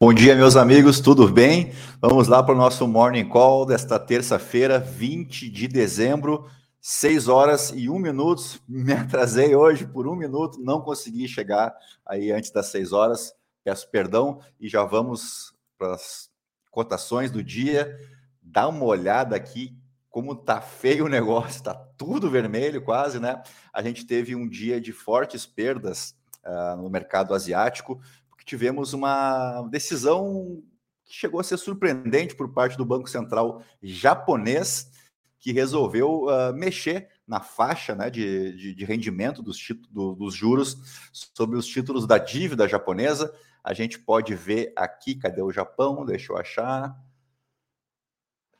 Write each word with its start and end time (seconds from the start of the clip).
Bom 0.00 0.12
dia, 0.12 0.34
meus 0.34 0.56
amigos, 0.56 1.00
tudo 1.00 1.30
bem? 1.30 1.72
Vamos 2.00 2.26
lá 2.26 2.42
para 2.42 2.52
o 2.52 2.58
nosso 2.58 2.86
Morning 2.86 3.28
Call 3.28 3.64
desta 3.64 3.96
terça-feira, 3.96 4.78
20 4.78 5.48
de 5.48 5.68
dezembro, 5.68 6.50
6 6.80 7.28
horas 7.28 7.72
e 7.74 7.88
1 7.88 7.96
minuto. 8.00 8.60
Me 8.68 8.92
atrasei 8.92 9.54
hoje 9.54 9.86
por 9.86 10.08
um 10.08 10.16
minuto, 10.16 10.60
não 10.60 10.80
consegui 10.80 11.28
chegar 11.28 11.72
aí 12.04 12.32
antes 12.32 12.50
das 12.50 12.66
6 12.66 12.92
horas. 12.92 13.32
Peço 13.62 13.88
perdão 13.88 14.40
e 14.60 14.68
já 14.68 14.84
vamos 14.84 15.54
para 15.78 15.94
as 15.94 16.28
cotações 16.72 17.30
do 17.30 17.42
dia. 17.42 17.96
Dá 18.42 18.66
uma 18.66 18.84
olhada 18.84 19.36
aqui 19.36 19.78
como 20.10 20.34
tá 20.34 20.60
feio 20.60 21.06
o 21.06 21.08
negócio, 21.08 21.62
tá 21.62 21.74
tudo 21.96 22.28
vermelho 22.28 22.82
quase, 22.82 23.20
né? 23.20 23.40
A 23.72 23.80
gente 23.80 24.04
teve 24.04 24.34
um 24.34 24.48
dia 24.48 24.80
de 24.80 24.92
fortes 24.92 25.46
perdas 25.46 26.16
uh, 26.44 26.76
no 26.76 26.90
mercado 26.90 27.34
asiático, 27.34 28.00
tivemos 28.44 28.92
uma 28.92 29.62
decisão 29.70 30.62
que 31.04 31.12
chegou 31.12 31.40
a 31.40 31.44
ser 31.44 31.56
surpreendente 31.56 32.34
por 32.34 32.52
parte 32.52 32.76
do 32.76 32.84
Banco 32.84 33.08
Central 33.08 33.62
japonês, 33.82 34.90
que 35.38 35.52
resolveu 35.52 36.24
uh, 36.24 36.54
mexer 36.54 37.10
na 37.26 37.40
faixa 37.40 37.94
né, 37.94 38.08
de, 38.08 38.56
de, 38.56 38.74
de 38.74 38.84
rendimento 38.84 39.42
dos, 39.42 39.58
do, 39.90 40.14
dos 40.14 40.34
juros 40.34 41.10
sobre 41.12 41.58
os 41.58 41.66
títulos 41.66 42.06
da 42.06 42.16
dívida 42.16 42.66
japonesa. 42.66 43.34
A 43.62 43.72
gente 43.72 43.98
pode 43.98 44.34
ver 44.34 44.72
aqui, 44.76 45.14
cadê 45.14 45.42
o 45.42 45.52
Japão? 45.52 46.04
Deixa 46.04 46.32
eu 46.32 46.36
achar. 46.36 46.96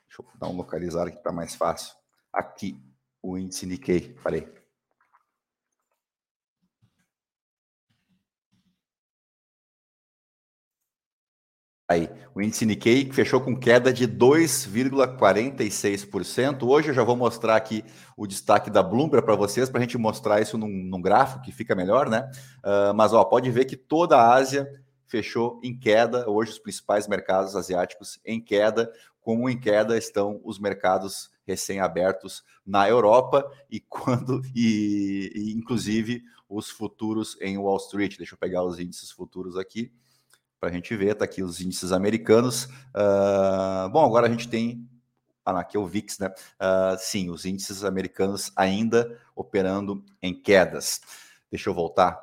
Deixa 0.07 0.23
eu 0.23 0.27
dar 0.39 0.49
um 0.49 0.57
localizar 0.57 1.07
aqui 1.07 1.19
para 1.19 1.33
mais 1.33 1.55
fácil. 1.55 1.95
Aqui, 2.33 2.79
o 3.23 3.39
índice 3.39 3.67
Nikkei. 3.67 4.15
Falei. 4.19 4.64
Aí, 11.87 12.09
o 12.35 12.41
índice 12.41 12.65
Nikkei 12.65 13.13
fechou 13.13 13.43
com 13.43 13.55
queda 13.55 13.93
de 13.93 14.09
2,46%. 14.09 16.67
Hoje 16.67 16.89
eu 16.89 16.95
já 16.95 17.05
vou 17.05 17.15
mostrar 17.15 17.57
aqui 17.57 17.85
o 18.17 18.27
destaque 18.27 18.71
da 18.71 18.83
Bloomberg 18.83 19.23
para 19.23 19.37
vocês, 19.37 19.69
para 19.69 19.81
a 19.81 19.83
gente 19.83 19.99
mostrar 19.99 20.41
isso 20.41 20.57
num, 20.57 20.67
num, 20.67 21.03
gráfico 21.03 21.43
que 21.43 21.53
fica 21.53 21.75
melhor, 21.75 22.09
né? 22.09 22.27
Uh, 22.65 22.95
mas 22.95 23.13
ó, 23.13 23.23
pode 23.23 23.51
ver 23.51 23.67
que 23.67 23.77
toda 23.77 24.17
a 24.17 24.33
Ásia 24.33 24.67
fechou 25.07 25.61
em 25.63 25.79
queda. 25.79 26.27
Hoje 26.27 26.53
os 26.53 26.59
principais 26.59 27.07
mercados 27.07 27.55
asiáticos 27.55 28.19
em 28.25 28.41
queda, 28.41 28.91
como 29.21 29.51
em 29.51 29.61
queda 29.61 29.99
estão 29.99 30.41
os 30.43 30.59
mercados 30.59 31.31
recém-abertos 31.47 32.43
na 32.65 32.89
Europa 32.89 33.47
e 33.71 33.79
quando 33.87 34.41
e, 34.55 35.31
e 35.35 35.53
inclusive 35.53 36.23
os 36.49 36.71
futuros 36.71 37.37
em 37.43 37.59
Wall 37.59 37.77
Street. 37.77 38.17
Deixa 38.17 38.33
eu 38.33 38.39
pegar 38.39 38.65
os 38.65 38.81
índices 38.81 39.11
futuros 39.11 39.59
aqui 39.59 39.93
para 40.65 40.71
a 40.71 40.73
gente 40.73 40.97
ver, 40.97 41.13
está 41.13 41.27
aqui 41.27 41.43
os 41.43 41.61
índices 41.61 41.93
americanos. 41.93 42.65
Uh, 42.95 43.87
bom, 43.91 44.03
agora 44.03 44.27
a 44.27 44.31
gente 44.31 44.49
tem. 44.49 44.89
Ah, 45.45 45.61
aqui 45.61 45.77
é 45.77 45.81
o 45.81 45.87
VIX, 45.87 46.19
né? 46.21 46.29
Uh, 46.29 46.97
sim, 46.99 47.29
os 47.29 47.45
índices 47.45 47.85
americanos 47.85 48.51
ainda 48.57 49.21
operando 49.37 50.03
em 50.23 50.33
quedas. 50.33 51.03
Deixa 51.51 51.69
eu 51.69 51.75
voltar 51.75 52.19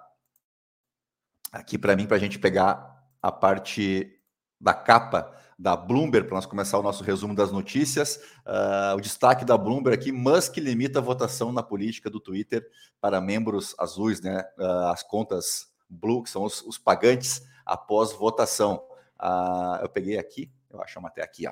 aqui 1.51 1.77
para 1.77 1.95
mim, 1.95 2.07
para 2.07 2.17
a 2.17 2.19
gente 2.19 2.39
pegar 2.39 3.05
a 3.21 3.31
parte 3.31 4.19
da 4.59 4.73
capa 4.73 5.37
da 5.59 5.75
Bloomberg, 5.75 6.27
para 6.27 6.37
nós 6.37 6.47
começar 6.47 6.79
o 6.79 6.83
nosso 6.83 7.03
resumo 7.03 7.35
das 7.35 7.51
notícias. 7.51 8.15
Uh, 8.43 8.95
o 8.97 9.01
destaque 9.01 9.45
da 9.45 9.55
Bloomberg 9.55 9.99
aqui: 9.99 10.11
Musk 10.11 10.57
limita 10.57 10.97
a 10.97 11.03
votação 11.03 11.51
na 11.51 11.61
política 11.61 12.09
do 12.09 12.19
Twitter 12.19 12.67
para 12.99 13.21
membros 13.21 13.75
azuis, 13.77 14.19
né? 14.19 14.43
Uh, 14.57 14.87
as 14.87 15.03
contas 15.03 15.70
blue, 15.91 16.23
que 16.23 16.29
são 16.29 16.43
os, 16.43 16.61
os 16.61 16.77
pagantes, 16.77 17.43
após 17.65 18.11
votação. 18.13 18.83
Ah, 19.19 19.79
eu 19.81 19.89
peguei 19.89 20.17
aqui, 20.17 20.51
eu 20.69 20.81
acho 20.81 20.99
até 21.05 21.21
aqui. 21.21 21.47
Ó. 21.47 21.51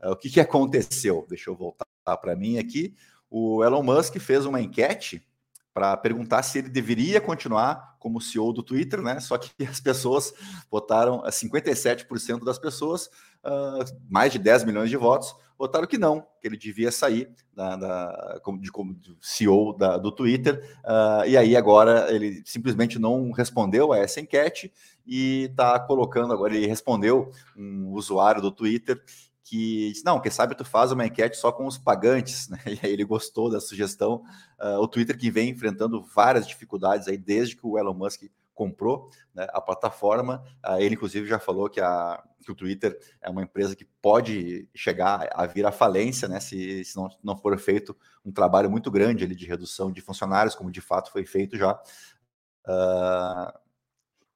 Ah, 0.00 0.12
o 0.12 0.16
que, 0.16 0.30
que 0.30 0.40
aconteceu? 0.40 1.26
Deixa 1.28 1.50
eu 1.50 1.56
voltar 1.56 1.86
para 2.20 2.36
mim 2.36 2.58
aqui. 2.58 2.94
O 3.30 3.64
Elon 3.64 3.82
Musk 3.82 4.16
fez 4.18 4.46
uma 4.46 4.60
enquete 4.60 5.22
para 5.74 5.96
perguntar 5.96 6.42
se 6.42 6.58
ele 6.58 6.68
deveria 6.68 7.20
continuar 7.20 7.96
como 7.98 8.20
CEO 8.20 8.52
do 8.52 8.62
Twitter, 8.62 9.02
né? 9.02 9.20
Só 9.20 9.36
que 9.38 9.50
as 9.64 9.80
pessoas 9.80 10.32
votaram, 10.70 11.22
57% 11.22 12.44
das 12.44 12.58
pessoas, 12.58 13.10
uh, 13.44 13.84
mais 14.08 14.32
de 14.32 14.38
10 14.38 14.64
milhões 14.64 14.90
de 14.90 14.96
votos, 14.96 15.34
votaram 15.58 15.86
que 15.86 15.98
não, 15.98 16.20
que 16.40 16.46
ele 16.46 16.56
devia 16.56 16.92
sair 16.92 17.28
da, 17.52 17.76
da 17.76 18.40
de, 18.60 18.70
como 18.70 18.96
CEO 19.20 19.76
da, 19.76 19.98
do 19.98 20.12
Twitter. 20.12 20.62
Uh, 20.84 21.26
e 21.26 21.36
aí 21.36 21.56
agora 21.56 22.12
ele 22.14 22.42
simplesmente 22.44 22.98
não 22.98 23.32
respondeu 23.32 23.92
a 23.92 23.98
essa 23.98 24.20
enquete 24.20 24.72
e 25.04 25.48
está 25.50 25.78
colocando 25.80 26.32
agora. 26.32 26.54
Ele 26.54 26.66
respondeu 26.66 27.32
um 27.56 27.90
usuário 27.92 28.40
do 28.40 28.52
Twitter 28.52 29.02
que 29.42 29.88
disse, 29.92 30.04
não, 30.04 30.20
quem 30.20 30.30
sabe 30.30 30.54
tu 30.54 30.64
faz 30.64 30.92
uma 30.92 31.06
enquete 31.06 31.36
só 31.36 31.50
com 31.50 31.66
os 31.66 31.78
pagantes, 31.78 32.48
né? 32.50 32.60
E 32.66 32.86
aí 32.86 32.92
ele 32.92 33.04
gostou 33.04 33.50
da 33.50 33.60
sugestão. 33.60 34.22
Uh, 34.60 34.78
o 34.78 34.86
Twitter 34.86 35.16
que 35.18 35.30
vem 35.30 35.50
enfrentando 35.50 36.04
várias 36.14 36.46
dificuldades 36.46 37.08
aí 37.08 37.16
desde 37.16 37.56
que 37.56 37.66
o 37.66 37.78
Elon 37.78 37.94
Musk 37.94 38.22
comprou 38.58 39.08
né, 39.32 39.46
a 39.50 39.60
plataforma. 39.60 40.42
Uh, 40.66 40.80
ele, 40.80 40.96
inclusive, 40.96 41.28
já 41.28 41.38
falou 41.38 41.70
que, 41.70 41.80
a, 41.80 42.20
que 42.44 42.50
o 42.50 42.56
Twitter 42.56 42.98
é 43.22 43.30
uma 43.30 43.42
empresa 43.42 43.76
que 43.76 43.84
pode 44.02 44.68
chegar 44.74 45.28
a 45.32 45.46
vir 45.46 45.64
à 45.64 45.70
falência, 45.70 46.26
né? 46.26 46.40
Se, 46.40 46.84
se 46.84 46.96
não, 46.96 47.08
não 47.22 47.36
for 47.36 47.56
feito 47.56 47.96
um 48.24 48.32
trabalho 48.32 48.68
muito 48.68 48.90
grande 48.90 49.22
ali 49.22 49.36
de 49.36 49.46
redução 49.46 49.92
de 49.92 50.00
funcionários, 50.00 50.56
como 50.56 50.72
de 50.72 50.80
fato 50.80 51.12
foi 51.12 51.24
feito 51.24 51.56
já. 51.56 51.80
Uh, 52.66 53.58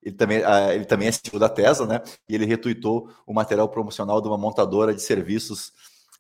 ele 0.00 0.15
também, 0.15 0.39
uh, 0.39 0.71
ele 0.72 0.84
também 0.84 1.09
é 1.09 1.12
CEO 1.12 1.41
da 1.41 1.49
Tesla, 1.49 1.84
né? 1.84 2.00
E 2.28 2.34
ele 2.37 2.47
retuitou 2.47 3.10
o 3.27 3.34
material 3.34 3.69
promocional 3.69 4.21
de 4.21 4.28
uma 4.28 4.39
montadora 4.39 4.94
de 4.94 5.03
serviços, 5.03 5.72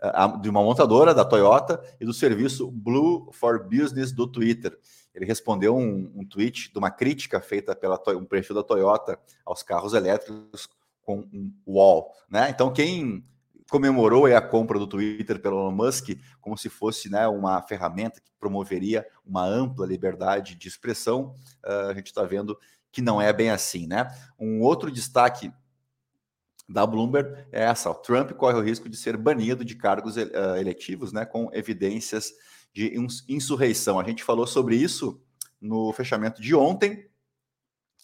uh, 0.02 0.40
de 0.40 0.50
uma 0.50 0.60
montadora 0.60 1.14
da 1.14 1.24
Toyota 1.24 1.80
e 2.00 2.04
do 2.04 2.12
serviço 2.12 2.68
Blue 2.68 3.30
for 3.32 3.62
Business 3.62 4.10
do 4.10 4.26
Twitter. 4.26 4.76
Ele 5.14 5.26
respondeu 5.26 5.76
um, 5.76 6.10
um 6.14 6.24
tweet 6.24 6.72
de 6.72 6.78
uma 6.78 6.90
crítica 6.90 7.40
feita 7.40 7.74
pela 7.76 8.00
um 8.16 8.24
perfil 8.24 8.54
da 8.54 8.62
Toyota 8.62 9.18
aos 9.44 9.62
carros 9.62 9.92
elétricos 9.92 10.68
com 11.02 11.20
um 11.32 11.52
wall, 11.66 12.12
né? 12.30 12.48
Então 12.50 12.72
quem 12.72 13.24
comemorou 13.70 14.26
a 14.26 14.40
compra 14.40 14.78
do 14.78 14.86
Twitter 14.86 15.40
pelo 15.40 15.56
Elon 15.56 15.72
Musk 15.72 16.10
como 16.42 16.58
se 16.58 16.68
fosse 16.68 17.08
né, 17.08 17.26
uma 17.26 17.62
ferramenta 17.62 18.20
que 18.20 18.30
promoveria 18.38 19.06
uma 19.24 19.46
ampla 19.46 19.86
liberdade 19.86 20.54
de 20.54 20.68
expressão. 20.68 21.34
Uh, 21.64 21.88
a 21.90 21.94
gente 21.94 22.08
está 22.08 22.22
vendo 22.22 22.58
que 22.92 23.00
não 23.00 23.20
é 23.20 23.32
bem 23.32 23.48
assim, 23.48 23.86
né? 23.86 24.06
Um 24.38 24.60
outro 24.60 24.90
destaque 24.90 25.50
da 26.68 26.86
Bloomberg 26.86 27.46
é 27.50 27.62
essa: 27.64 27.90
o 27.90 27.94
Trump 27.94 28.32
corre 28.32 28.58
o 28.58 28.62
risco 28.62 28.88
de 28.88 28.96
ser 28.96 29.16
banido 29.16 29.64
de 29.64 29.74
cargos 29.74 30.16
uh, 30.16 30.56
eletivos, 30.58 31.12
né, 31.12 31.24
com 31.24 31.48
evidências 31.52 32.32
de 32.72 32.94
insurreição. 33.28 33.98
A 33.98 34.04
gente 34.04 34.24
falou 34.24 34.46
sobre 34.46 34.76
isso 34.76 35.20
no 35.60 35.92
fechamento 35.92 36.40
de 36.40 36.54
ontem, 36.54 37.08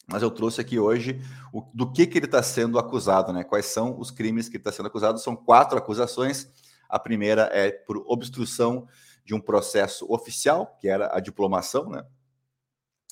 mas 0.06 0.22
eu 0.22 0.30
trouxe 0.30 0.60
aqui 0.60 0.78
hoje 0.78 1.20
o, 1.52 1.62
do 1.74 1.90
que, 1.90 2.06
que 2.06 2.18
ele 2.18 2.26
está 2.26 2.42
sendo 2.42 2.78
acusado, 2.78 3.32
né? 3.32 3.44
Quais 3.44 3.66
são 3.66 3.98
os 3.98 4.10
crimes 4.10 4.48
que 4.48 4.56
ele 4.56 4.62
está 4.62 4.72
sendo 4.72 4.86
acusado? 4.86 5.18
São 5.18 5.36
quatro 5.36 5.76
acusações. 5.76 6.48
A 6.88 6.98
primeira 6.98 7.50
é 7.52 7.70
por 7.70 8.02
obstrução 8.06 8.86
de 9.24 9.34
um 9.34 9.40
processo 9.40 10.10
oficial, 10.10 10.78
que 10.80 10.88
era 10.88 11.14
a 11.14 11.20
diplomação, 11.20 11.90
né? 11.90 12.04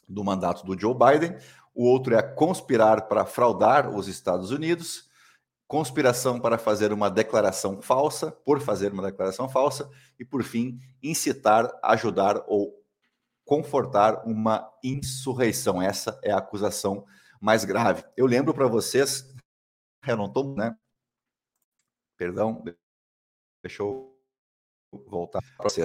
Do 0.09 0.25
mandato 0.25 0.65
do 0.65 0.79
Joe 0.79 0.95
Biden 0.95 1.37
o 1.77 1.85
outro 1.85 2.17
é 2.17 2.23
conspirar 2.23 3.07
para 3.07 3.27
fraudar 3.27 3.95
os 3.95 4.09
Estados 4.09 4.51
Unidos, 4.51 5.11
conspiração 5.67 6.41
para 6.41 6.59
fazer 6.59 6.93
uma 6.93 7.11
declaração 7.11 7.83
falsa, 7.83 8.31
por 8.31 8.61
fazer 8.61 8.93
uma 8.93 9.03
declaração 9.03 9.49
falsa, 9.49 9.91
e 10.19 10.25
por 10.25 10.43
fim, 10.43 10.81
incitar, 11.03 11.71
ajudar 11.83 12.45
ou 12.47 12.73
confortar 13.45 14.27
uma 14.27 14.73
insurreição. 14.83 15.83
Essa 15.83 16.19
é 16.23 16.31
a 16.31 16.39
acusação 16.39 17.05
mais 17.41 17.65
grave. 17.65 18.05
Eu 18.17 18.27
lembro 18.27 18.55
para 18.55 18.67
vocês, 18.67 19.35
eu 20.07 20.17
não 20.17 20.27
estou, 20.27 20.55
né? 20.55 20.77
Perdão, 22.17 22.63
deixa 23.63 23.83
eu 23.83 24.17
voltar 24.93 25.41
para 25.57 25.69
você. 25.69 25.83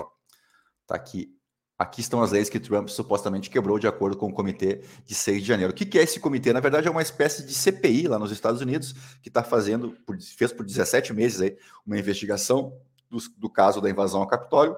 Está 0.82 0.96
aqui 0.96 1.41
Aqui 1.82 2.00
estão 2.00 2.22
as 2.22 2.30
leis 2.30 2.48
que 2.48 2.60
Trump 2.60 2.90
supostamente 2.90 3.50
quebrou 3.50 3.80
de 3.80 3.88
acordo 3.88 4.16
com 4.16 4.28
o 4.28 4.32
comitê 4.32 4.84
de 5.04 5.16
6 5.16 5.42
de 5.42 5.48
janeiro. 5.48 5.74
O 5.74 5.76
que 5.76 5.98
é 5.98 6.04
esse 6.04 6.20
comitê? 6.20 6.54
Na 6.54 6.60
verdade, 6.60 6.88
é 6.88 6.92
uma 6.92 7.02
espécie 7.02 7.44
de 7.44 7.56
CPI 7.56 8.08
lá 8.08 8.20
nos 8.20 8.32
Estados 8.32 8.62
Unidos, 8.62 8.94
que 9.20 9.30
está 9.30 9.42
fazendo, 9.42 9.98
fez 10.38 10.54
por 10.54 10.64
17 10.64 11.12
meses 11.12 11.42
aí, 11.42 11.58
uma 11.84 11.98
investigação 11.98 12.72
do, 13.10 13.18
do 13.36 13.50
caso 13.50 13.82
da 13.82 13.90
invasão 13.90 14.22
ao 14.22 14.28
Capitólio, 14.28 14.78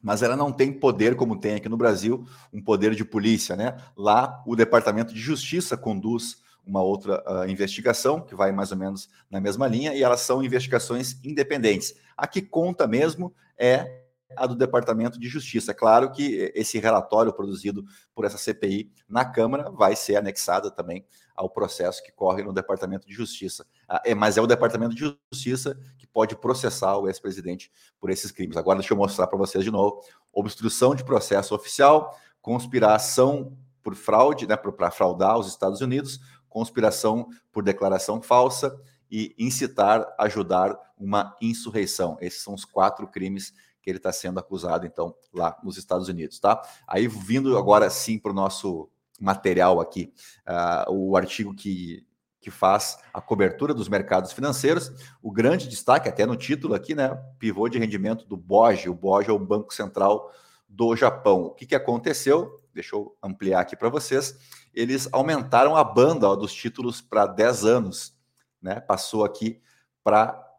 mas 0.00 0.22
ela 0.22 0.36
não 0.36 0.52
tem 0.52 0.72
poder 0.72 1.16
como 1.16 1.40
tem 1.40 1.56
aqui 1.56 1.68
no 1.68 1.76
Brasil, 1.76 2.24
um 2.52 2.62
poder 2.62 2.94
de 2.94 3.04
polícia, 3.04 3.56
né? 3.56 3.76
Lá 3.96 4.44
o 4.46 4.54
Departamento 4.54 5.12
de 5.12 5.18
Justiça 5.18 5.76
conduz 5.76 6.40
uma 6.64 6.84
outra 6.84 7.20
uh, 7.26 7.50
investigação 7.50 8.20
que 8.20 8.36
vai 8.36 8.52
mais 8.52 8.70
ou 8.70 8.78
menos 8.78 9.10
na 9.28 9.40
mesma 9.40 9.66
linha 9.66 9.92
e 9.92 10.04
elas 10.04 10.20
são 10.20 10.40
investigações 10.40 11.18
independentes. 11.24 11.96
A 12.16 12.28
que 12.28 12.40
conta 12.40 12.86
mesmo 12.86 13.34
é 13.58 13.99
a 14.36 14.46
do 14.46 14.54
Departamento 14.54 15.18
de 15.18 15.28
Justiça. 15.28 15.74
Claro 15.74 16.10
que 16.12 16.52
esse 16.54 16.78
relatório 16.78 17.32
produzido 17.32 17.84
por 18.14 18.24
essa 18.24 18.38
CPI 18.38 18.90
na 19.08 19.24
Câmara 19.24 19.70
vai 19.70 19.96
ser 19.96 20.16
anexado 20.16 20.70
também 20.70 21.04
ao 21.34 21.48
processo 21.48 22.02
que 22.02 22.12
corre 22.12 22.42
no 22.42 22.52
Departamento 22.52 23.06
de 23.06 23.14
Justiça. 23.14 23.66
Ah, 23.88 24.02
é, 24.04 24.14
mas 24.14 24.36
é 24.36 24.42
o 24.42 24.46
Departamento 24.46 24.94
de 24.94 25.16
Justiça 25.32 25.78
que 25.98 26.06
pode 26.06 26.36
processar 26.36 26.96
o 26.96 27.08
ex-presidente 27.08 27.72
por 27.98 28.10
esses 28.10 28.30
crimes. 28.30 28.56
Agora, 28.56 28.78
deixa 28.78 28.92
eu 28.92 28.98
mostrar 28.98 29.26
para 29.26 29.38
vocês 29.38 29.64
de 29.64 29.70
novo: 29.70 30.02
obstrução 30.32 30.94
de 30.94 31.04
processo 31.04 31.54
oficial, 31.54 32.18
conspiração 32.40 33.56
por 33.82 33.94
fraude, 33.94 34.46
né, 34.46 34.56
para 34.56 34.90
fraudar 34.90 35.38
os 35.38 35.48
Estados 35.48 35.80
Unidos, 35.80 36.20
conspiração 36.48 37.28
por 37.50 37.62
declaração 37.62 38.20
falsa 38.20 38.78
e 39.10 39.34
incitar, 39.38 40.06
ajudar 40.18 40.78
uma 40.98 41.34
insurreição. 41.40 42.16
Esses 42.20 42.42
são 42.42 42.54
os 42.54 42.64
quatro 42.64 43.08
crimes 43.08 43.52
que 43.82 43.90
ele 43.90 43.98
está 43.98 44.12
sendo 44.12 44.38
acusado, 44.38 44.86
então, 44.86 45.14
lá 45.32 45.56
nos 45.62 45.76
Estados 45.76 46.08
Unidos, 46.08 46.38
tá? 46.38 46.60
Aí, 46.86 47.08
vindo 47.08 47.56
agora 47.56 47.88
sim 47.90 48.18
para 48.18 48.30
o 48.30 48.34
nosso 48.34 48.90
material 49.20 49.80
aqui, 49.80 50.12
uh, 50.48 50.92
o 50.92 51.16
artigo 51.16 51.54
que, 51.54 52.06
que 52.40 52.50
faz 52.50 52.98
a 53.12 53.20
cobertura 53.20 53.74
dos 53.74 53.88
mercados 53.88 54.32
financeiros, 54.32 54.90
o 55.22 55.30
grande 55.30 55.68
destaque, 55.68 56.08
até 56.08 56.24
no 56.24 56.36
título 56.36 56.74
aqui, 56.74 56.94
né? 56.94 57.14
Pivô 57.38 57.68
de 57.68 57.78
rendimento 57.78 58.26
do 58.26 58.36
BOJ, 58.36 58.88
o 58.88 58.94
BOJ 58.94 59.28
é 59.28 59.32
o 59.32 59.38
Banco 59.38 59.74
Central 59.74 60.32
do 60.68 60.96
Japão. 60.96 61.42
O 61.42 61.50
que, 61.50 61.66
que 61.66 61.74
aconteceu? 61.74 62.58
Deixa 62.72 62.96
eu 62.96 63.16
ampliar 63.22 63.60
aqui 63.60 63.76
para 63.76 63.88
vocês. 63.88 64.38
Eles 64.72 65.08
aumentaram 65.12 65.76
a 65.76 65.82
banda 65.82 66.28
ó, 66.28 66.36
dos 66.36 66.54
títulos 66.54 67.00
para 67.00 67.26
10 67.26 67.64
anos, 67.64 68.16
né? 68.62 68.80
Passou 68.80 69.24
aqui 69.24 69.60
para 70.02 70.49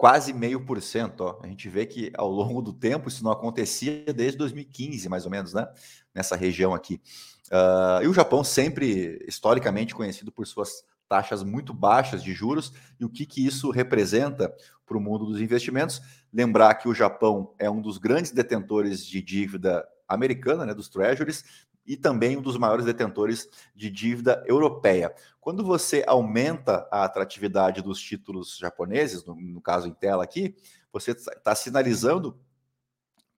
quase 0.00 0.32
meio 0.32 0.64
por 0.64 0.80
cento. 0.80 1.36
A 1.42 1.46
gente 1.46 1.68
vê 1.68 1.84
que 1.84 2.10
ao 2.16 2.30
longo 2.30 2.62
do 2.62 2.72
tempo 2.72 3.06
isso 3.06 3.22
não 3.22 3.30
acontecia 3.30 4.02
desde 4.14 4.38
2015, 4.38 5.06
mais 5.10 5.26
ou 5.26 5.30
menos, 5.30 5.52
né? 5.52 5.68
Nessa 6.14 6.34
região 6.34 6.72
aqui. 6.72 6.98
Uh, 7.48 8.02
e 8.04 8.08
o 8.08 8.14
Japão 8.14 8.42
sempre 8.42 9.22
historicamente 9.28 9.94
conhecido 9.94 10.32
por 10.32 10.46
suas 10.46 10.82
taxas 11.06 11.42
muito 11.42 11.74
baixas 11.74 12.22
de 12.22 12.32
juros 12.32 12.72
e 12.98 13.04
o 13.04 13.10
que, 13.10 13.26
que 13.26 13.46
isso 13.46 13.70
representa 13.70 14.50
para 14.86 14.96
o 14.96 15.00
mundo 15.02 15.26
dos 15.26 15.38
investimentos. 15.38 16.00
Lembrar 16.32 16.76
que 16.76 16.88
o 16.88 16.94
Japão 16.94 17.52
é 17.58 17.70
um 17.70 17.82
dos 17.82 17.98
grandes 17.98 18.30
detentores 18.30 19.04
de 19.04 19.20
dívida 19.20 19.86
americana, 20.08 20.64
né, 20.64 20.72
dos 20.72 20.88
treasuries, 20.88 21.44
e 21.90 21.96
também 21.96 22.36
um 22.36 22.40
dos 22.40 22.56
maiores 22.56 22.84
detentores 22.84 23.48
de 23.74 23.90
dívida 23.90 24.44
europeia. 24.46 25.12
Quando 25.40 25.64
você 25.64 26.04
aumenta 26.06 26.86
a 26.88 27.02
atratividade 27.02 27.82
dos 27.82 28.00
títulos 28.00 28.56
japoneses, 28.56 29.24
no, 29.24 29.34
no 29.34 29.60
caso 29.60 29.88
em 29.88 29.92
tela 29.92 30.22
aqui, 30.22 30.54
você 30.92 31.10
está 31.10 31.52
sinalizando 31.52 32.38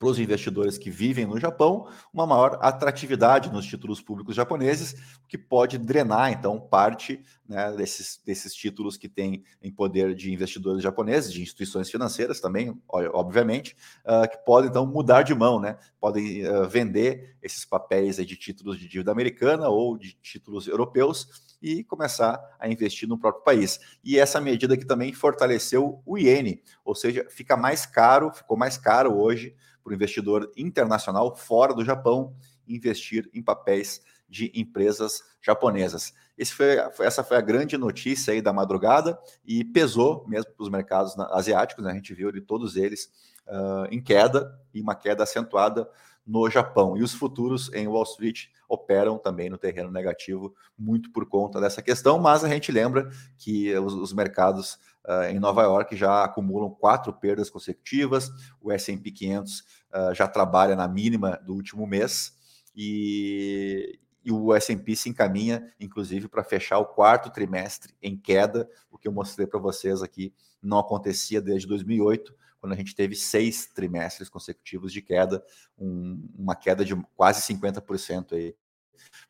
para 0.03 0.11
os 0.11 0.19
investidores 0.19 0.77
que 0.77 0.91
vivem 0.91 1.25
no 1.25 1.39
Japão 1.39 1.87
uma 2.13 2.27
maior 2.27 2.59
atratividade 2.61 3.53
nos 3.53 3.65
títulos 3.65 4.03
públicos 4.03 4.35
japoneses, 4.35 4.97
que 5.29 5.39
pode 5.39 5.79
drenar, 5.79 6.33
então, 6.33 6.59
parte 6.59 7.23
né, 7.49 7.71
desses, 7.77 8.21
desses 8.27 8.53
títulos 8.53 8.97
que 8.97 9.09
têm 9.09 9.45
em 9.63 9.71
poder 9.71 10.13
de 10.13 10.33
investidores 10.33 10.83
japoneses, 10.83 11.33
de 11.33 11.41
instituições 11.41 11.89
financeiras 11.89 12.41
também, 12.41 12.77
obviamente, 12.89 13.77
uh, 14.05 14.29
que 14.29 14.39
podem, 14.45 14.71
então, 14.71 14.85
mudar 14.85 15.23
de 15.23 15.37
mão, 15.37 15.61
né? 15.61 15.79
podem 16.01 16.45
uh, 16.49 16.69
vender 16.69 17.37
esses 17.41 17.65
papéis 17.65 18.17
de 18.17 18.37
títulos 18.37 18.81
de 18.81 18.89
dívida 18.89 19.13
americana 19.13 19.69
ou 19.69 19.97
de 19.97 20.15
títulos 20.15 20.67
europeus 20.67 21.53
e 21.63 21.85
começar 21.85 22.41
a 22.59 22.69
investir 22.69 23.09
no 23.09 23.17
próprio 23.17 23.45
país. 23.45 23.79
E 24.03 24.19
essa 24.19 24.41
medida 24.41 24.77
que 24.77 24.85
também 24.85 25.13
fortaleceu 25.13 26.03
o 26.05 26.19
iene, 26.19 26.61
ou 26.85 26.93
seja, 26.93 27.25
fica 27.31 27.57
mais 27.57 27.87
caro, 27.87 28.33
ficou 28.33 28.57
mais 28.57 28.77
caro 28.77 29.17
hoje 29.17 29.55
para 29.83 29.91
o 29.91 29.95
investidor 29.95 30.51
internacional 30.57 31.35
fora 31.35 31.75
do 31.75 31.85
Japão 31.85 32.35
investir 32.67 33.29
em 33.35 33.43
papéis 33.43 34.01
de 34.29 34.51
empresas 34.55 35.23
japonesas. 35.43 36.15
Foi, 36.57 37.07
essa 37.07 37.23
foi 37.23 37.37
a 37.37 37.43
grande 37.43 37.77
notícia 37.77 38.33
aí 38.33 38.41
da 38.41 38.53
madrugada 38.53 39.19
e 39.45 39.63
pesou 39.63 40.25
mesmo 40.27 40.51
para 40.53 40.63
os 40.63 40.71
mercados 40.71 41.19
asiáticos, 41.31 41.85
né? 41.85 41.93
a 41.93 41.95
gente 41.95 42.15
viu 42.15 42.29
ali 42.29 42.41
todos 42.41 42.77
eles 42.77 43.13
uh, 43.47 43.87
em 43.91 44.03
queda 44.03 44.59
e 44.73 44.81
uma 44.81 44.95
queda 44.95 45.23
acentuada 45.23 45.89
no 46.27 46.49
Japão. 46.49 46.97
E 46.97 47.03
os 47.03 47.13
futuros 47.13 47.73
em 47.75 47.87
Wall 47.87 48.05
Street 48.05 48.47
operam 48.69 49.19
também 49.19 49.51
no 49.51 49.59
terreno 49.59 49.91
negativo, 49.91 50.55
muito 50.79 51.13
por 51.13 51.29
conta 51.29 51.61
dessa 51.61 51.83
questão, 51.83 52.19
mas 52.19 52.43
a 52.43 52.49
gente 52.49 52.73
lembra 52.73 53.11
que 53.37 53.77
os, 53.77 53.93
os 53.93 54.13
mercados 54.13 54.79
uh, 55.07 55.25
em 55.31 55.39
Nova 55.39 55.63
York 55.63 55.97
já 55.97 56.25
acumulam 56.25 56.71
quatro 56.71 57.13
perdas 57.13 57.51
consecutivas, 57.51 58.31
o 58.61 58.71
S&P 58.73 59.11
500 59.11 59.61
uh, 59.61 60.15
já 60.15 60.27
trabalha 60.27 60.77
na 60.77 60.89
mínima 60.89 61.41
do 61.45 61.55
último 61.55 61.87
mês, 61.87 62.35
e, 62.75 63.99
e 64.25 64.33
o 64.33 64.55
S&P 64.55 64.97
se 64.97 65.09
encaminha, 65.09 65.67
inclusive, 65.79 66.29
para 66.29 66.45
fechar 66.45 66.79
o 66.79 66.87
quarto 66.87 67.31
trimestre 67.31 67.95
em 68.01 68.17
queda, 68.17 68.69
o 68.91 68.99
que 68.99 69.09
eu 69.09 69.13
mostrei 69.13 69.47
para 69.47 69.61
vocês 69.61 70.03
aqui 70.03 70.33
não 70.63 70.79
acontecia 70.79 71.41
desde 71.41 71.67
2008, 71.67 72.35
quando 72.61 72.75
a 72.75 72.77
gente 72.77 72.95
teve 72.95 73.17
seis 73.17 73.67
trimestres 73.67 74.29
consecutivos 74.29 74.93
de 74.93 75.03
queda, 75.03 75.45
um, 75.77 76.29
uma 76.39 76.55
queda 76.55 76.85
de 76.85 76.95
quase 77.17 77.43
50% 77.53 78.35
aí 78.35 78.55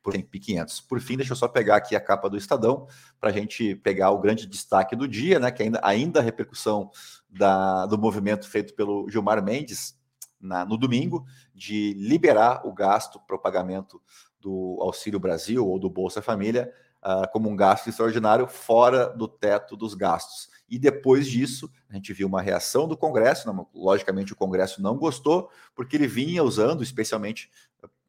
por 0.02 0.14
S&P 0.14 0.38
500. 0.38 0.80
Por 0.80 1.00
fim, 1.00 1.16
deixa 1.16 1.32
eu 1.32 1.36
só 1.36 1.48
pegar 1.48 1.76
aqui 1.76 1.94
a 1.94 2.00
capa 2.00 2.28
do 2.28 2.36
Estadão 2.36 2.86
para 3.20 3.30
a 3.30 3.32
gente 3.32 3.76
pegar 3.76 4.10
o 4.10 4.18
grande 4.18 4.46
destaque 4.46 4.96
do 4.96 5.06
dia, 5.06 5.38
né? 5.38 5.50
Que 5.50 5.62
ainda, 5.62 5.80
ainda 5.82 6.20
a 6.20 6.22
repercussão 6.22 6.90
da, 7.28 7.86
do 7.86 7.96
movimento 7.96 8.48
feito 8.48 8.74
pelo 8.74 9.08
Gilmar 9.08 9.42
Mendes 9.42 9.96
na, 10.40 10.64
no 10.64 10.76
domingo 10.76 11.24
de 11.54 11.94
liberar 11.94 12.66
o 12.66 12.72
gasto 12.72 13.20
para 13.20 13.36
o 13.36 13.38
pagamento 13.38 14.02
do 14.40 14.78
Auxílio 14.80 15.20
Brasil 15.20 15.66
ou 15.66 15.78
do 15.78 15.88
Bolsa 15.88 16.20
Família 16.20 16.72
uh, 17.02 17.30
como 17.32 17.48
um 17.48 17.56
gasto 17.56 17.88
extraordinário 17.88 18.46
fora 18.46 19.06
do 19.08 19.26
teto 19.26 19.76
dos 19.76 19.94
gastos. 19.94 20.48
E 20.68 20.78
depois 20.78 21.26
disso, 21.26 21.70
a 21.90 21.94
gente 21.94 22.12
viu 22.12 22.26
uma 22.26 22.40
reação 22.40 22.88
do 22.88 22.96
Congresso. 22.96 23.46
Não, 23.46 23.68
logicamente, 23.74 24.32
o 24.32 24.36
Congresso 24.36 24.80
não 24.80 24.96
gostou, 24.96 25.50
porque 25.74 25.96
ele 25.96 26.06
vinha 26.06 26.42
usando, 26.42 26.82
especialmente 26.82 27.50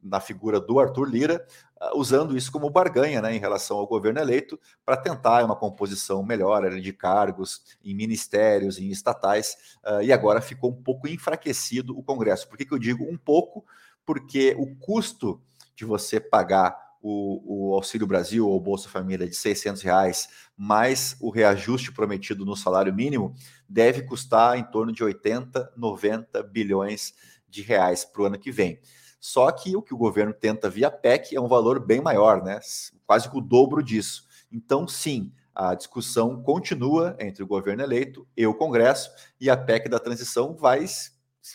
na 0.02 0.20
figura 0.20 0.60
do 0.60 0.78
Arthur 0.78 1.08
Lira, 1.08 1.46
uh, 1.80 1.98
usando 1.98 2.36
isso 2.36 2.52
como 2.52 2.70
barganha 2.70 3.22
né, 3.22 3.34
em 3.34 3.38
relação 3.38 3.78
ao 3.78 3.86
governo 3.86 4.20
eleito, 4.20 4.60
para 4.84 4.96
tentar 4.96 5.44
uma 5.44 5.56
composição 5.56 6.22
melhor 6.22 6.70
de 6.70 6.92
cargos 6.92 7.62
em 7.82 7.94
ministérios, 7.94 8.78
em 8.78 8.88
estatais, 8.90 9.56
uh, 9.84 10.02
e 10.02 10.12
agora 10.12 10.40
ficou 10.40 10.70
um 10.70 10.82
pouco 10.82 11.08
enfraquecido 11.08 11.98
o 11.98 12.02
Congresso. 12.02 12.48
Por 12.48 12.58
que, 12.58 12.66
que 12.66 12.72
eu 12.72 12.78
digo 12.78 13.04
um 13.04 13.16
pouco? 13.16 13.64
Porque 14.04 14.54
o 14.58 14.76
custo 14.76 15.40
de 15.74 15.84
você 15.84 16.20
pagar 16.20 16.83
o, 17.06 17.68
o, 17.68 17.74
Auxílio 17.74 18.06
Brasil 18.06 18.48
ou 18.48 18.58
Bolsa 18.58 18.88
Família 18.88 19.28
de 19.28 19.36
600 19.36 19.82
reais, 19.82 20.26
mais 20.56 21.14
o 21.20 21.28
reajuste 21.28 21.92
prometido 21.92 22.46
no 22.46 22.56
salário 22.56 22.94
mínimo, 22.94 23.34
deve 23.68 24.02
custar 24.04 24.56
em 24.56 24.64
torno 24.64 24.90
de 24.90 25.04
80, 25.04 25.74
90 25.76 26.42
bilhões 26.44 27.12
de 27.46 27.60
reais 27.60 28.06
para 28.06 28.22
o 28.22 28.24
ano 28.24 28.38
que 28.38 28.50
vem. 28.50 28.80
Só 29.20 29.52
que 29.52 29.76
o 29.76 29.82
que 29.82 29.92
o 29.92 29.98
governo 29.98 30.32
tenta 30.32 30.70
via 30.70 30.90
PEC 30.90 31.36
é 31.36 31.40
um 31.40 31.46
valor 31.46 31.78
bem 31.78 32.00
maior, 32.00 32.42
né? 32.42 32.58
quase 33.06 33.28
que 33.28 33.36
o 33.36 33.42
dobro 33.42 33.82
disso. 33.82 34.26
Então, 34.50 34.88
sim, 34.88 35.30
a 35.54 35.74
discussão 35.74 36.42
continua 36.42 37.14
entre 37.20 37.42
o 37.42 37.46
governo 37.46 37.82
eleito 37.82 38.26
e 38.34 38.46
o 38.46 38.54
Congresso, 38.54 39.10
e 39.38 39.50
a 39.50 39.56
PEC 39.58 39.90
da 39.90 39.98
transição 39.98 40.56
vai 40.56 40.86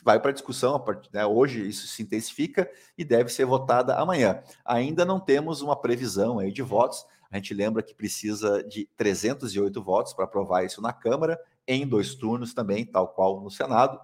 vai 0.03 0.19
para 0.19 0.31
discussão, 0.31 0.83
né, 1.11 1.25
hoje 1.25 1.67
isso 1.67 1.87
se 1.87 2.03
intensifica 2.03 2.69
e 2.97 3.03
deve 3.03 3.29
ser 3.29 3.45
votada 3.45 3.95
amanhã. 3.95 4.41
Ainda 4.63 5.03
não 5.03 5.19
temos 5.19 5.61
uma 5.61 5.75
previsão 5.75 6.39
aí 6.39 6.51
de 6.51 6.61
votos, 6.61 7.05
a 7.31 7.37
gente 7.37 7.53
lembra 7.53 7.83
que 7.83 7.93
precisa 7.93 8.63
de 8.63 8.89
308 8.97 9.83
votos 9.83 10.13
para 10.13 10.25
aprovar 10.25 10.63
isso 10.63 10.81
na 10.81 10.91
Câmara, 10.91 11.39
em 11.67 11.87
dois 11.87 12.15
turnos 12.15 12.53
também, 12.53 12.85
tal 12.85 13.07
qual 13.07 13.41
no 13.41 13.51
Senado, 13.51 13.99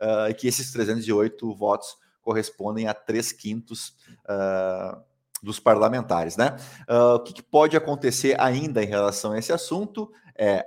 uh, 0.00 0.30
e 0.30 0.34
que 0.34 0.46
esses 0.46 0.70
308 0.72 1.54
votos 1.54 1.96
correspondem 2.22 2.86
a 2.86 2.94
três 2.94 3.32
quintos 3.32 3.96
uh, 4.24 5.02
dos 5.42 5.58
parlamentares. 5.58 6.36
Né? 6.36 6.56
Uh, 6.88 7.14
o 7.14 7.20
que, 7.20 7.32
que, 7.32 7.42
pode 7.42 7.76
acontecer 7.76 8.40
ainda 8.40 8.82
em 8.82 8.86
relação 8.86 9.32
a 9.32 9.38
esse 9.38 9.52
assunto 9.52 10.12
é 10.36 10.64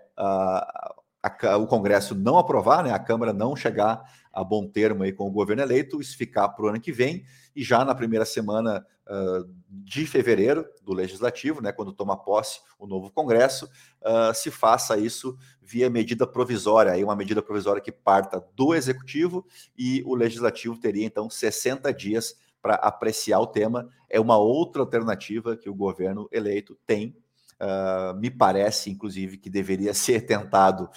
a, 1.21 1.57
o 1.57 1.67
Congresso 1.67 2.15
não 2.15 2.37
aprovar, 2.37 2.83
né, 2.83 2.91
a 2.91 2.99
Câmara 2.99 3.31
não 3.31 3.55
chegar 3.55 4.01
a 4.33 4.43
bom 4.43 4.67
termo 4.67 5.03
aí 5.03 5.11
com 5.11 5.27
o 5.27 5.31
governo 5.31 5.61
eleito, 5.61 6.01
isso 6.01 6.17
ficar 6.17 6.49
para 6.49 6.65
o 6.65 6.67
ano 6.69 6.79
que 6.79 6.91
vem, 6.91 7.25
e 7.55 7.63
já 7.63 7.83
na 7.83 7.93
primeira 7.93 8.25
semana 8.25 8.85
uh, 9.07 9.53
de 9.69 10.05
fevereiro 10.05 10.65
do 10.81 10.93
Legislativo, 10.93 11.61
né, 11.61 11.71
quando 11.71 11.93
toma 11.93 12.17
posse 12.17 12.61
o 12.79 12.87
novo 12.87 13.11
Congresso, 13.11 13.65
uh, 14.01 14.33
se 14.33 14.49
faça 14.49 14.97
isso 14.97 15.37
via 15.61 15.89
medida 15.89 16.25
provisória, 16.25 16.93
aí 16.93 17.03
uma 17.03 17.15
medida 17.15 17.41
provisória 17.41 17.81
que 17.81 17.91
parta 17.91 18.43
do 18.55 18.73
Executivo 18.73 19.45
e 19.77 20.01
o 20.05 20.15
Legislativo 20.15 20.77
teria 20.77 21.05
então 21.05 21.29
60 21.29 21.93
dias 21.93 22.35
para 22.61 22.75
apreciar 22.75 23.39
o 23.39 23.47
tema. 23.47 23.89
É 24.09 24.19
uma 24.19 24.37
outra 24.37 24.81
alternativa 24.81 25.57
que 25.57 25.69
o 25.69 25.75
governo 25.75 26.29
eleito 26.31 26.77
tem. 26.85 27.15
Uh, 27.61 28.17
me 28.17 28.31
parece, 28.31 28.89
inclusive, 28.89 29.37
que 29.37 29.49
deveria 29.49 29.93
ser 29.95 30.25
tentado 30.25 30.89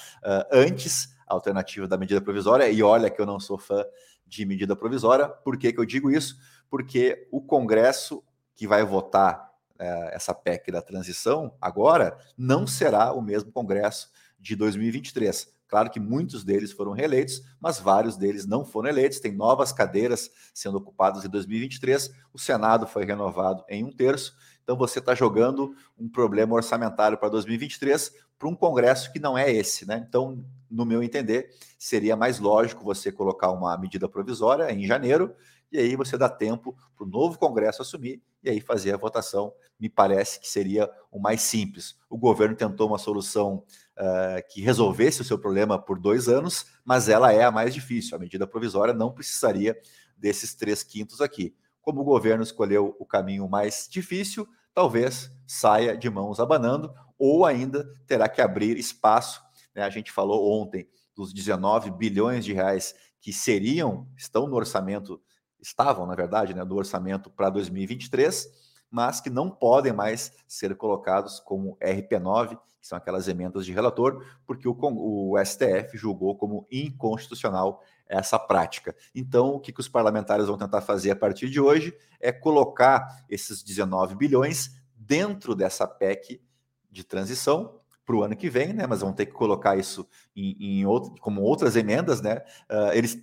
antes 0.51 1.15
a 1.27 1.35
alternativa 1.35 1.87
da 1.87 1.99
medida 1.99 2.21
provisória, 2.21 2.69
e 2.71 2.83
olha 2.83 3.11
que 3.11 3.21
eu 3.21 3.27
não 3.27 3.39
sou 3.39 3.59
fã 3.59 3.85
de 4.27 4.45
medida 4.47 4.75
provisória. 4.75 5.29
Por 5.29 5.59
que, 5.59 5.73
que 5.73 5.79
eu 5.79 5.85
digo 5.85 6.11
isso? 6.11 6.37
Porque 6.71 7.29
o 7.31 7.41
Congresso 7.41 8.25
que 8.55 8.67
vai 8.67 8.85
votar 8.85 9.53
é, 9.79 10.15
essa 10.15 10.35
PEC 10.35 10.71
da 10.71 10.81
transição 10.81 11.55
agora 11.61 12.17
não 12.39 12.67
será 12.67 13.13
o 13.13 13.21
mesmo 13.21 13.51
Congresso 13.51 14.11
de 14.39 14.55
2023. 14.55 15.54
Claro 15.69 15.91
que 15.91 15.99
muitos 15.99 16.45
deles 16.45 16.73
foram 16.73 16.93
reeleitos, 16.93 17.43
mas 17.61 17.79
vários 17.79 18.17
deles 18.17 18.47
não 18.47 18.65
foram 18.65 18.89
eleitos. 18.89 19.21
Tem 19.21 19.33
novas 19.33 19.73
cadeiras 19.73 20.31
sendo 20.53 20.79
ocupadas 20.79 21.25
em 21.25 21.29
2023. 21.29 22.13
O 22.33 22.39
Senado 22.39 22.87
foi 22.87 23.05
renovado 23.05 23.65
em 23.69 23.83
um 23.83 23.91
terço. 23.91 24.37
Então 24.63 24.77
você 24.77 24.99
está 24.99 25.15
jogando 25.15 25.75
um 25.99 26.09
problema 26.09 26.55
orçamentário 26.55 27.19
para 27.19 27.29
2023 27.29 28.13
para 28.39 28.49
um 28.49 28.55
Congresso 28.55 29.13
que 29.13 29.19
não 29.19 29.39
é 29.39 29.51
esse, 29.51 29.87
né? 29.87 30.05
Então, 30.09 30.45
no 30.71 30.85
meu 30.85 31.03
entender, 31.03 31.51
seria 31.79 32.17
mais 32.17 32.39
lógico 32.39 32.85
você 32.85 33.13
colocar 33.13 33.51
uma 33.51 33.77
medida 33.79 34.09
provisória 34.09 34.71
em 34.73 34.87
janeiro 34.87 35.35
e 35.75 35.79
aí 35.79 35.97
você 35.97 36.17
dá 36.17 36.29
tempo 36.29 36.77
para 36.95 37.05
o 37.05 37.09
novo 37.09 37.39
Congresso 37.39 37.83
assumir 37.83 38.23
e 38.43 38.51
aí 38.51 38.61
fazer 38.61 38.93
a 38.95 38.97
votação. 38.97 39.53
Me 39.79 39.89
parece 39.89 40.39
que 40.39 40.49
seria 40.49 40.89
o 41.11 41.19
mais 41.19 41.43
simples. 41.43 41.97
O 42.09 42.17
governo 42.17 42.55
tentou 42.55 42.87
uma 42.87 42.99
solução 42.99 43.65
uh, 43.99 44.43
que 44.53 44.61
resolvesse 44.61 45.21
o 45.21 45.25
seu 45.25 45.39
problema 45.39 45.79
por 45.79 45.99
dois 45.99 46.29
anos, 46.29 46.67
mas 46.85 47.09
ela 47.09 47.33
é 47.33 47.45
a 47.45 47.51
mais 47.51 47.75
difícil. 47.75 48.17
A 48.17 48.21
medida 48.21 48.47
provisória 48.47 48.95
não 48.95 49.13
precisaria 49.13 49.79
desses 50.17 50.55
três 50.55 50.83
quintos 50.83 51.21
aqui. 51.21 51.55
Como 51.81 52.01
o 52.01 52.05
governo 52.05 52.43
escolheu 52.43 52.97
o 52.99 53.05
caminho 53.05 53.49
mais 53.49 53.89
difícil, 53.91 54.49
talvez 54.73 55.31
saia 55.47 55.97
de 55.97 56.09
mãos 56.09 56.41
abanando, 56.41 56.93
ou 57.19 57.45
ainda 57.45 57.87
terá 58.07 58.29
que 58.29 58.41
abrir 58.41 58.77
espaço. 58.77 59.43
Né? 59.75 59.83
A 59.83 59.91
gente 59.91 60.11
falou 60.11 60.61
ontem 60.61 60.89
dos 61.15 61.33
19 61.33 61.91
bilhões 61.91 62.45
de 62.45 62.53
reais 62.53 62.95
que 63.21 63.33
seriam, 63.33 64.09
estão 64.17 64.47
no 64.47 64.57
orçamento 64.57 65.21
estavam, 65.65 66.07
na 66.07 66.15
verdade, 66.15 66.55
né, 66.55 66.65
do 66.65 66.77
orçamento 66.77 67.31
para 67.31 67.49
2023, 67.49 68.49
mas 68.95 69.21
que 69.21 69.29
não 69.29 69.51
podem 69.51 69.93
mais 69.93 70.33
ser 70.47 70.77
colocados 70.77 71.41
como 71.41 71.77
RP9, 71.79 72.51
que 72.81 72.87
são 72.87 72.97
aquelas 72.97 73.27
emendas 73.27 73.67
de 73.67 73.73
relator, 73.73 74.25
porque 74.47 74.69
o, 74.69 74.77
o 74.81 75.35
STF 75.45 75.99
julgou 75.99 76.37
como 76.37 76.65
inconstitucional 76.71 77.83
essa 78.07 78.39
prática. 78.39 78.95
Então, 79.13 79.49
o 79.49 79.59
que, 79.59 79.73
que 79.73 79.81
os 79.81 79.89
parlamentares 79.89 80.47
vão 80.47 80.57
tentar 80.57 80.81
fazer 80.81 81.11
a 81.11 81.17
partir 81.17 81.51
de 81.51 81.61
hoje 81.61 81.93
é 82.21 82.31
colocar 82.31 83.25
esses 83.29 83.65
19 83.65 84.15
bilhões 84.15 84.81
dentro 84.97 85.57
dessa 85.57 85.89
PEC 85.89 86.41
de 86.89 87.03
transição 87.03 87.81
para 88.07 88.15
o 88.15 88.23
ano 88.23 88.37
que 88.37 88.49
vem, 88.49 88.73
né? 88.73 88.87
Mas 88.87 89.01
vão 89.01 89.13
ter 89.13 89.27
que 89.27 89.33
colocar 89.33 89.77
isso 89.77 90.07
em, 90.37 90.57
em 90.61 90.87
outro, 90.87 91.13
como 91.21 91.43
outras 91.43 91.75
emendas, 91.75 92.23
né? 92.23 92.45
Uh, 92.71 92.93
eles 92.93 93.21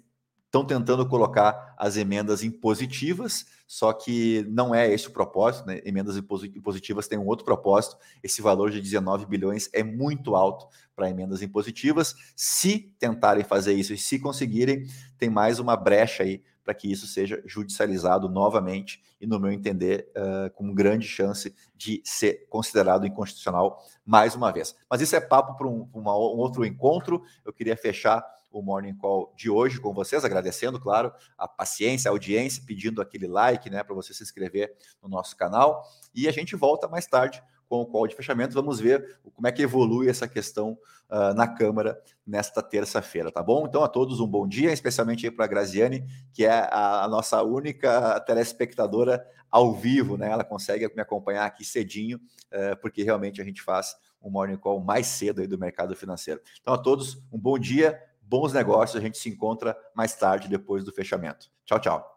estão 0.52 0.66
tentando 0.66 1.08
colocar 1.08 1.74
as 1.78 1.96
emendas 1.96 2.44
impositivas, 2.44 3.46
só 3.66 3.94
que 3.94 4.46
não 4.50 4.76
é 4.76 4.94
esse 4.94 5.08
o 5.08 5.12
propósito, 5.12 5.66
né? 5.66 5.80
Emendas 5.86 6.18
impositivas 6.18 7.08
têm 7.08 7.18
um 7.18 7.26
outro 7.26 7.46
propósito. 7.46 7.96
Esse 8.22 8.42
valor 8.42 8.70
de 8.70 8.82
19 8.82 9.26
bilhões 9.28 9.70
é 9.72 9.82
muito 9.82 10.36
alto 10.36 10.68
para 10.94 11.10
emendas 11.10 11.42
impositivas. 11.42 12.14
Se 12.36 12.94
tentarem 13.00 13.46
fazer 13.46 13.72
isso 13.72 13.94
e 13.94 13.98
se 13.98 14.20
conseguirem, 14.20 14.86
tem 15.18 15.30
mais 15.30 15.58
uma 15.58 15.78
brecha 15.78 16.24
aí 16.24 16.44
para 16.66 16.74
que 16.74 16.92
isso 16.92 17.08
seja 17.08 17.42
judicializado 17.46 18.28
novamente 18.28 19.02
e, 19.22 19.26
no 19.26 19.40
meu 19.40 19.52
entender, 19.52 20.12
uh, 20.18 20.54
com 20.54 20.74
grande 20.74 21.08
chance 21.08 21.56
de 21.74 22.02
ser 22.04 22.46
considerado 22.50 23.08
inconstitucional 23.08 23.82
mais 24.06 24.36
uma 24.36 24.52
vez. 24.52 24.76
Mas 24.90 25.00
isso 25.00 25.16
é 25.16 25.22
papo 25.22 25.56
para 25.58 25.68
um, 25.68 25.88
um 25.96 26.10
outro 26.10 26.66
encontro. 26.66 27.24
Eu 27.46 27.54
queria 27.54 27.78
fechar 27.78 28.22
o 28.52 28.62
Morning 28.62 28.96
Call 28.96 29.34
de 29.36 29.50
hoje 29.50 29.80
com 29.80 29.94
vocês, 29.94 30.26
agradecendo, 30.26 30.80
claro, 30.80 31.12
a 31.38 31.48
paciência, 31.48 32.10
a 32.10 32.14
audiência, 32.14 32.64
pedindo 32.66 33.02
aquele 33.02 33.28
like, 33.28 33.70
né, 33.70 33.84
para 33.84 33.96
você 33.96 34.14
se 34.14 34.22
inscrever 34.22 34.76
no 35.02 35.08
nosso 35.08 35.36
canal. 35.36 35.84
E 36.14 36.28
a 36.28 36.32
gente 36.32 36.56
volta 36.56 36.88
mais 36.88 37.08
tarde 37.08 37.42
com 37.72 37.80
o 37.80 37.86
call 37.86 38.06
de 38.06 38.16
fechamento. 38.18 38.54
Vamos 38.54 38.82
ver 38.82 39.22
como 39.34 39.48
é 39.48 39.52
que 39.52 39.62
evolui 39.62 40.10
essa 40.10 40.28
questão 40.28 40.78
uh, 41.10 41.34
na 41.34 41.48
Câmara 41.48 41.98
nesta 42.28 42.62
terça-feira, 42.62 43.32
tá 43.32 43.42
bom? 43.42 43.66
Então, 43.66 43.82
a 43.82 43.88
todos 43.88 44.20
um 44.20 44.28
bom 44.28 44.46
dia, 44.46 44.74
especialmente 44.74 45.32
para 45.32 45.46
a 45.46 45.48
Graziane, 45.48 46.06
que 46.34 46.44
é 46.44 46.52
a, 46.52 47.06
a, 47.06 47.08
nossa 47.08 47.42
única 47.42 48.20
telespectadora 48.20 49.26
ao 49.50 49.74
vivo, 49.74 50.18
né? 50.18 50.30
Ela 50.30 50.44
consegue 50.44 50.86
me 50.94 51.02
acompanhar 51.02 51.46
aqui 51.46 51.64
cedinho, 51.64 52.18
uh, 52.18 52.76
porque 52.82 53.04
realmente 53.04 53.42
a 53.42 53.46
gente 53.46 53.62
faz 53.62 53.96
o 54.20 54.28
um 54.28 54.32
Morning 54.32 54.58
Call 54.58 54.82
mais 54.82 55.08
cedo 55.08 55.40
aí 55.40 55.48
do 55.48 55.58
mercado 55.58 55.96
financeiro. 55.96 56.42
Então, 56.60 56.74
a 56.74 56.78
todos 56.78 57.24
um 57.32 57.40
bom 57.40 57.58
dia, 57.58 57.98
bons 58.32 58.54
negócios. 58.54 58.96
A 58.96 59.06
gente 59.06 59.18
se 59.18 59.30
encontra 59.30 59.78
mais 59.94 60.16
tarde, 60.16 60.48
depois 60.48 60.86
do 60.86 60.94
fechamento. 60.94 61.52
Tchau, 61.66 61.80
tchau. 61.80 62.11